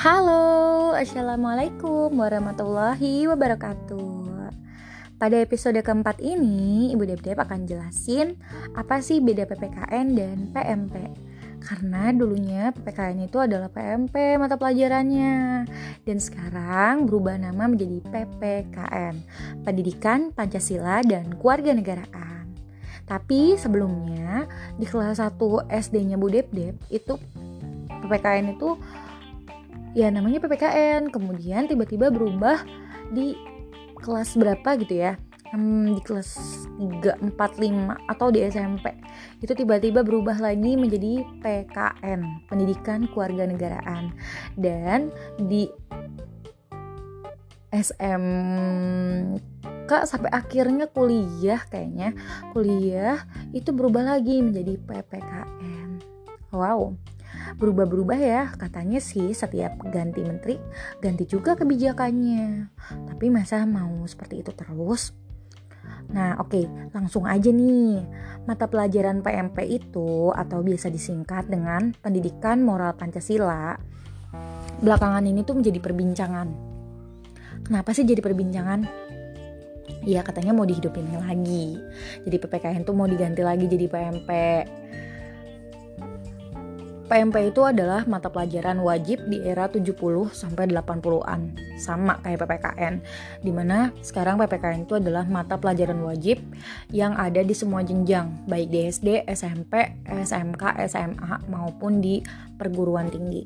[0.00, 4.48] Halo, Assalamualaikum warahmatullahi wabarakatuh.
[5.20, 8.40] Pada episode keempat ini, Ibu Dep akan jelasin
[8.72, 11.04] apa sih beda PPKN dan PMP
[11.60, 15.68] Karena dulunya PPKN itu adalah PMP mata pelajarannya.
[16.08, 19.20] Dan sekarang berubah nama menjadi PPKN
[19.68, 22.48] Pendidikan Pancasila dan Kewarganegaraan
[23.04, 24.48] Tapi sebelumnya
[24.80, 25.36] di kelas 1
[25.68, 26.56] SD-nya Bu Dep
[26.88, 27.20] itu
[28.00, 28.80] PPKN itu
[29.96, 32.62] ya namanya PPKN kemudian tiba-tiba berubah
[33.10, 33.34] di
[34.00, 35.18] kelas berapa gitu ya?
[35.50, 36.38] Hmm, di kelas
[36.78, 38.94] 3, 4, 5 atau di SMP
[39.42, 44.14] itu tiba-tiba berubah lagi menjadi PKN Pendidikan Keluarga Negaraan.
[44.54, 45.10] Dan
[45.42, 45.66] di
[47.74, 48.24] SM
[49.90, 52.14] Kak sampai akhirnya kuliah kayaknya.
[52.54, 55.98] Kuliah itu berubah lagi menjadi PPKN
[56.54, 56.94] wow
[57.56, 60.56] berubah-berubah ya katanya sih setiap ganti menteri
[60.98, 62.70] ganti juga kebijakannya
[63.10, 65.14] tapi masa mau seperti itu terus
[66.10, 68.02] Nah, oke, okay, langsung aja nih.
[68.42, 73.78] Mata pelajaran PMP itu atau biasa disingkat dengan Pendidikan Moral Pancasila.
[74.82, 76.48] Belakangan ini tuh menjadi perbincangan.
[77.62, 79.10] Kenapa sih jadi perbincangan?
[80.02, 81.78] Ya katanya mau dihidupin lagi.
[82.26, 84.30] Jadi PPKN tuh mau diganti lagi jadi PMP.
[87.10, 89.98] PMP itu adalah mata pelajaran wajib di era 70
[90.30, 92.94] sampai 80-an, sama kayak PPKN.
[93.42, 96.38] Di mana sekarang PPKN itu adalah mata pelajaran wajib
[96.94, 102.22] yang ada di semua jenjang, baik di SD, SMP, SMK, SMA maupun di
[102.54, 103.42] perguruan tinggi.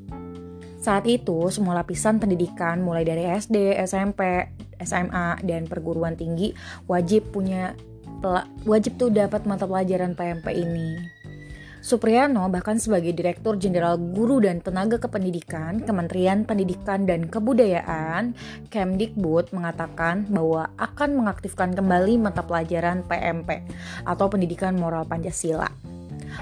[0.77, 4.45] Saat itu, semua lapisan pendidikan mulai dari SD, SMP,
[4.77, 6.53] SMA, dan perguruan tinggi
[6.85, 7.73] wajib punya
[8.69, 11.14] wajib tuh dapat mata pelajaran PMP ini.
[11.85, 18.33] Supriyano bahkan sebagai Direktur Jenderal Guru dan Tenaga Kependidikan Kementerian Pendidikan dan Kebudayaan
[18.73, 23.61] Kemdikbud mengatakan bahwa akan mengaktifkan kembali mata pelajaran PMP
[24.01, 25.69] atau Pendidikan Moral Pancasila.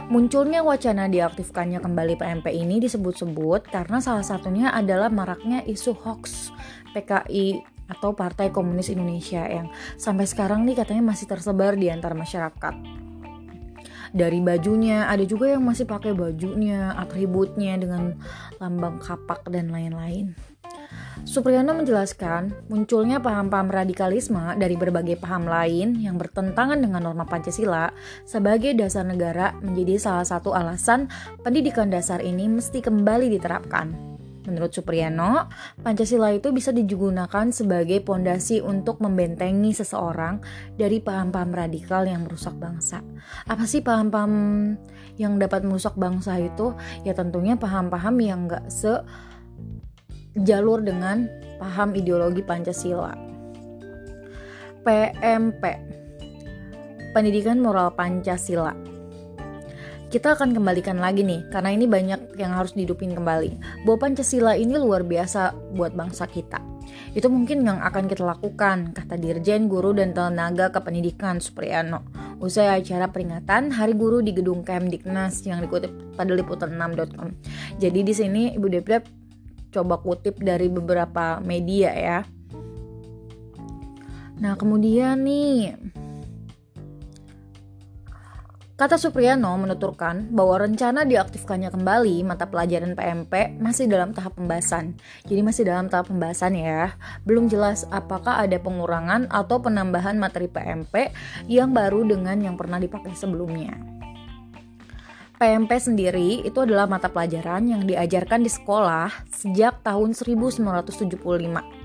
[0.07, 6.55] Munculnya wacana diaktifkannya kembali PMP ini disebut-sebut karena salah satunya adalah maraknya isu hoax
[6.95, 7.59] PKI
[7.91, 9.67] atau Partai Komunis Indonesia yang
[9.99, 13.02] sampai sekarang nih katanya masih tersebar di antara masyarakat
[14.13, 18.13] dari bajunya ada juga yang masih pakai bajunya atributnya dengan
[18.61, 20.37] lambang kapak dan lain-lain
[21.23, 27.95] Supriyono menjelaskan munculnya paham-paham radikalisme dari berbagai paham lain yang bertentangan dengan norma Pancasila
[28.27, 31.07] sebagai dasar negara menjadi salah satu alasan
[31.39, 34.12] pendidikan dasar ini mesti kembali diterapkan.
[34.43, 35.47] Menurut Supriyano,
[35.79, 40.43] Pancasila itu bisa digunakan sebagai pondasi untuk membentengi seseorang
[40.75, 42.99] dari paham-paham radikal yang merusak bangsa.
[43.47, 44.33] Apa sih paham-paham
[45.15, 46.75] yang dapat merusak bangsa itu?
[47.07, 48.99] Ya tentunya paham-paham yang gak se
[50.43, 53.15] jalur dengan paham ideologi Pancasila.
[54.83, 55.63] PMP
[57.15, 58.92] Pendidikan Moral Pancasila
[60.13, 63.81] kita akan kembalikan lagi nih, karena ini banyak yang harus didupin kembali.
[63.81, 66.61] Bahwa Pancasila ini luar biasa buat bangsa kita.
[67.17, 72.05] Itu mungkin yang akan kita lakukan, kata Dirjen Guru dan Tenaga Kependidikan Supriyano.
[72.37, 77.33] Usai acara peringatan Hari Guru di Gedung Kemdiknas yang dikutip pada liputan6.com.
[77.81, 79.09] Jadi di sini Ibu Deprep
[79.73, 82.19] coba kutip dari beberapa media ya.
[84.37, 85.73] Nah kemudian nih
[88.73, 94.97] Kata Supriyano menuturkan bahwa rencana diaktifkannya kembali mata pelajaran PMP masih dalam tahap pembahasan.
[95.29, 96.97] Jadi masih dalam tahap pembahasan ya.
[97.21, 101.13] Belum jelas apakah ada pengurangan atau penambahan materi PMP
[101.45, 103.77] yang baru dengan yang pernah dipakai sebelumnya.
[105.37, 111.82] PMP sendiri itu adalah mata pelajaran yang diajarkan di sekolah sejak tahun 1975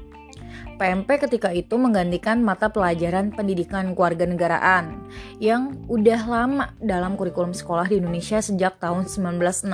[0.79, 4.95] PMP ketika itu menggantikan mata pelajaran pendidikan kewarganegaraan
[5.43, 9.67] yang udah lama dalam kurikulum sekolah di Indonesia sejak tahun 1968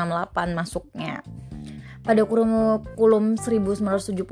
[0.57, 1.21] masuknya.
[2.05, 4.29] Pada kurikulum 1975,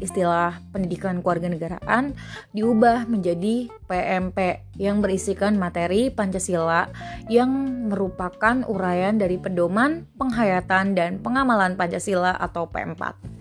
[0.00, 2.16] istilah pendidikan kewarganegaraan
[2.56, 6.88] diubah menjadi PMP yang berisikan materi Pancasila
[7.28, 7.52] yang
[7.92, 13.33] merupakan uraian dari pedoman, penghayatan, dan pengamalan Pancasila atau P4.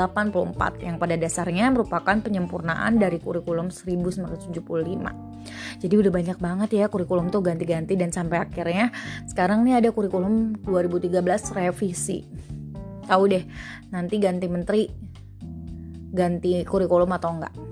[0.80, 4.63] yang pada dasarnya merupakan penyempurnaan dari kurikulum 1975.
[5.83, 8.95] Jadi udah banyak banget ya kurikulum tuh ganti-ganti dan sampai akhirnya
[9.27, 11.19] sekarang nih ada kurikulum 2013
[11.59, 12.24] revisi.
[13.03, 13.44] Tahu deh,
[13.91, 14.88] nanti ganti menteri
[16.13, 17.62] ganti kurikulum atau enggak.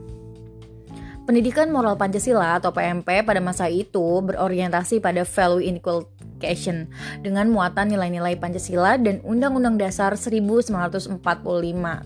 [1.31, 6.91] Pendidikan Moral Pancasila atau PMP pada masa itu berorientasi pada value inculcation
[7.23, 11.23] dengan muatan nilai-nilai Pancasila dan Undang-Undang Dasar 1945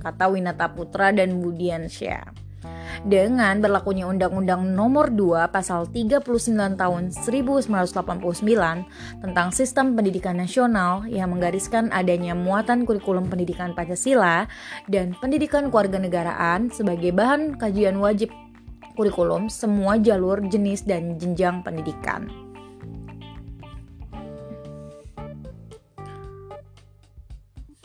[0.06, 2.38] kata Winata Putra dan Budiansyah.
[3.02, 11.90] Dengan berlakunya Undang-Undang Nomor 2 Pasal 39 Tahun 1989 tentang Sistem Pendidikan Nasional yang menggariskan
[11.90, 14.46] adanya muatan kurikulum pendidikan Pancasila
[14.86, 18.30] dan pendidikan kewarganegaraan sebagai bahan kajian wajib
[18.96, 22.32] kurikulum semua jalur, jenis, dan jenjang pendidikan.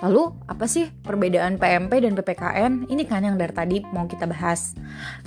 [0.00, 2.88] Lalu, apa sih perbedaan PMP dan PPKN?
[2.88, 4.72] Ini kan yang dari tadi mau kita bahas.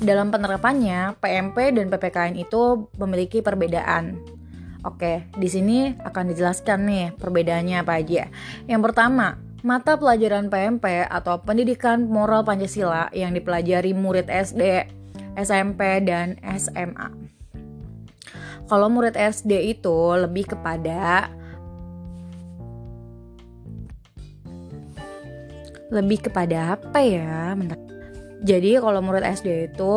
[0.02, 4.18] Dalam penerapannya, PMP dan PPKN itu memiliki perbedaan.
[4.82, 8.34] Oke, di sini akan dijelaskan nih perbedaannya apa aja.
[8.66, 14.90] Yang pertama, mata pelajaran PMP atau Pendidikan Moral Pancasila yang dipelajari murid SD
[15.38, 17.10] SMP, dan SMA.
[18.70, 21.28] Kalau murid SD itu lebih kepada
[25.94, 27.54] lebih kepada apa ya?
[28.44, 29.96] Jadi kalau murid SD itu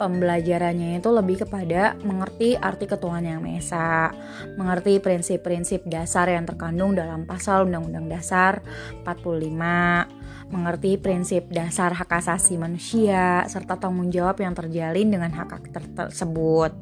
[0.00, 4.08] pembelajarannya itu lebih kepada mengerti arti ketuhanan yang Esa,
[4.56, 8.64] mengerti prinsip-prinsip dasar yang terkandung dalam pasal Undang-Undang Dasar
[9.04, 10.08] 45,
[10.50, 15.64] mengerti prinsip dasar hak asasi manusia serta tanggung jawab yang terjalin dengan hak hak
[15.94, 16.72] tersebut.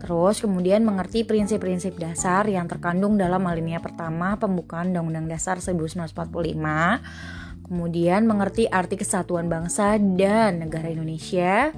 [0.00, 8.28] Terus kemudian mengerti prinsip-prinsip dasar yang terkandung dalam alinea pertama pembukaan Undang-Undang Dasar 1945 kemudian
[8.28, 11.72] mengerti arti kesatuan bangsa dan negara Indonesia,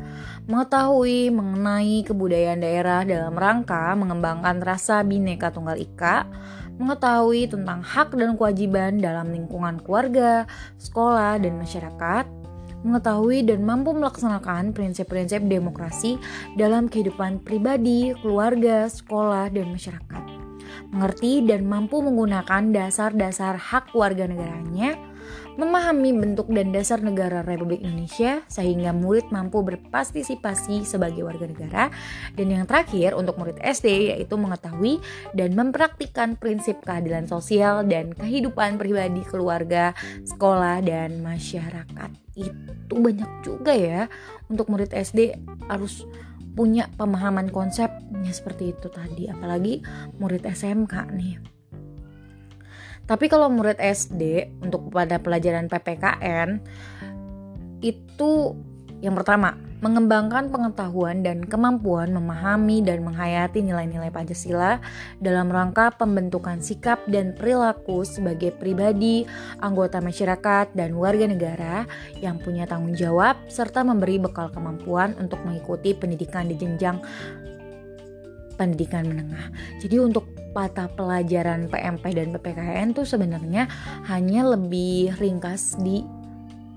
[0.50, 6.26] mengetahui mengenai kebudayaan daerah dalam rangka mengembangkan rasa bineka tunggal ika,
[6.76, 10.44] mengetahui tentang hak dan kewajiban dalam lingkungan keluarga,
[10.76, 12.24] sekolah, dan masyarakat,
[12.84, 16.20] mengetahui dan mampu melaksanakan prinsip-prinsip demokrasi
[16.54, 20.35] dalam kehidupan pribadi, keluarga, sekolah, dan masyarakat.
[20.92, 24.96] Mengerti dan mampu menggunakan dasar-dasar hak warga negaranya,
[25.56, 31.84] memahami bentuk dan dasar negara Republik Indonesia sehingga murid mampu berpartisipasi sebagai warga negara
[32.36, 35.00] dan yang terakhir untuk murid SD yaitu mengetahui
[35.32, 39.96] dan mempraktikkan prinsip keadilan sosial dan kehidupan pribadi keluarga,
[40.28, 42.10] sekolah dan masyarakat.
[42.36, 44.12] Itu banyak juga ya
[44.52, 45.40] untuk murid SD
[45.72, 46.04] harus
[46.56, 49.84] punya pemahaman konsepnya seperti itu tadi apalagi
[50.16, 51.36] murid SMK nih.
[53.06, 56.58] Tapi kalau murid SD untuk pada pelajaran PPKN
[57.84, 58.56] itu
[59.04, 59.54] yang pertama,
[59.84, 64.80] mengembangkan pengetahuan dan kemampuan memahami dan menghayati nilai-nilai Pancasila
[65.20, 69.28] dalam rangka pembentukan sikap dan perilaku sebagai pribadi,
[69.60, 71.84] anggota masyarakat, dan warga negara
[72.24, 76.96] yang punya tanggung jawab serta memberi bekal kemampuan untuk mengikuti pendidikan di jenjang
[78.56, 79.52] pendidikan menengah.
[79.84, 80.24] Jadi untuk
[80.56, 83.68] mata pelajaran PMP dan PPKN tuh sebenarnya
[84.08, 86.00] hanya lebih ringkas di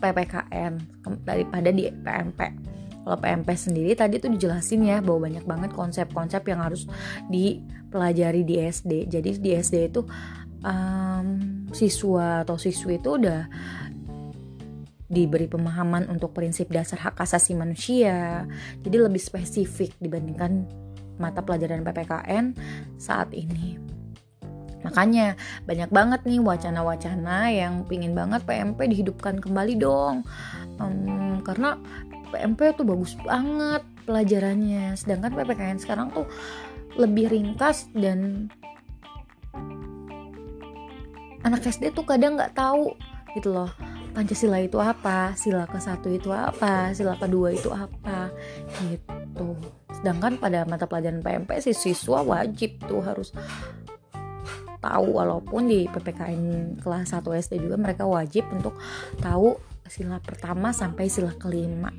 [0.04, 2.79] PPKN daripada di PMP.
[3.04, 6.86] Kalau PMP sendiri tadi tuh dijelasin ya bahwa banyak banget konsep-konsep yang harus
[7.32, 9.08] dipelajari di SD.
[9.10, 10.02] Jadi di SD itu
[10.64, 11.28] um,
[11.72, 13.48] siswa atau siswi itu udah
[15.10, 18.46] diberi pemahaman untuk prinsip dasar hak asasi manusia.
[18.86, 20.70] Jadi lebih spesifik dibandingkan
[21.18, 22.46] mata pelajaran PPKN
[23.02, 23.89] saat ini.
[24.86, 25.36] Makanya
[25.68, 30.24] banyak banget nih wacana-wacana yang pingin banget PMP dihidupkan kembali dong.
[30.80, 31.76] Um, karena
[32.30, 34.96] PMP tuh bagus banget pelajarannya.
[34.96, 36.28] Sedangkan PPKN sekarang tuh
[36.96, 38.50] lebih ringkas dan
[41.44, 42.96] anak SD tuh kadang nggak tahu
[43.38, 43.72] gitu loh
[44.10, 48.34] Pancasila itu apa, sila ke satu itu apa, sila kedua itu apa
[48.90, 49.54] gitu
[50.00, 53.36] sedangkan pada mata pelajaran PMP si siswa wajib tuh harus
[54.80, 58.80] tahu walaupun di PPKN kelas 1 SD juga mereka wajib untuk
[59.20, 59.60] tahu
[59.90, 61.92] sila pertama sampai sila kelima.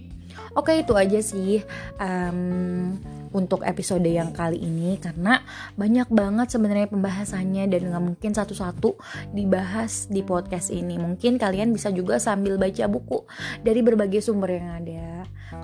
[0.55, 1.61] Oke itu aja sih
[1.99, 2.97] um,
[3.31, 5.43] untuk episode yang kali ini karena
[5.79, 8.99] banyak banget sebenarnya pembahasannya dan nggak mungkin satu-satu
[9.35, 10.99] dibahas di podcast ini.
[10.99, 13.23] Mungkin kalian bisa juga sambil baca buku
[13.63, 15.07] dari berbagai sumber yang ada.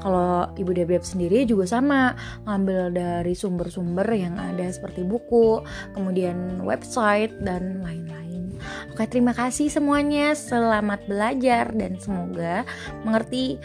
[0.02, 2.14] Kalau Ibu Debdeb sendiri juga sama,
[2.46, 5.62] ngambil dari sumber-sumber yang ada seperti buku,
[5.94, 8.58] kemudian website dan lain-lain.
[8.90, 10.35] Oke, terima kasih semuanya.
[10.35, 12.66] Selamat belajar dan semoga
[13.06, 13.61] mengerti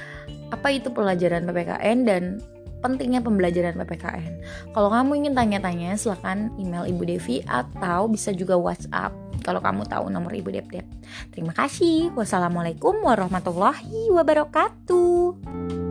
[0.51, 2.23] apa itu pelajaran PPKN dan
[2.81, 4.33] pentingnya pembelajaran PPKN.
[4.73, 10.09] Kalau kamu ingin tanya-tanya, silahkan email Ibu Devi atau bisa juga WhatsApp kalau kamu tahu
[10.09, 10.69] nomor Ibu Dep.
[11.33, 12.13] Terima kasih.
[12.13, 15.90] Wassalamualaikum warahmatullahi wabarakatuh.